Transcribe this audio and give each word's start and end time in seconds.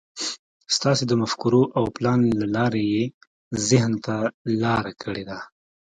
ستاسې 0.75 1.03
د 1.07 1.11
مفکورو 1.21 1.63
او 1.77 1.83
پلان 1.95 2.19
له 2.39 2.47
لارې 2.55 2.83
يې 2.93 3.03
ذهن 3.69 3.93
ته 4.05 4.15
لاره 4.61 4.93
کړې 5.03 5.23
ده. 5.29 5.39